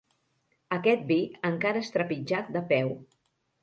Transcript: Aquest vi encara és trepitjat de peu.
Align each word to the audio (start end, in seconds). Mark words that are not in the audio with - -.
Aquest 0.77 1.05
vi 1.13 1.19
encara 1.53 1.87
és 1.87 1.95
trepitjat 1.99 2.53
de 2.59 2.69
peu. 2.77 2.95